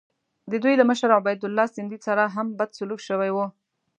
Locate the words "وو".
3.33-3.45